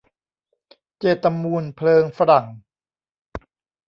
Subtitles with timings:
[0.97, 2.45] เจตมูลเพลิงฝรั่ง